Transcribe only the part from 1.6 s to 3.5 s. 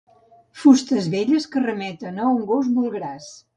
remeten a un gos molt gras.